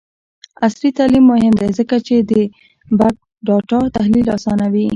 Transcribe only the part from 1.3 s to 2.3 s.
مهم دی ځکه چې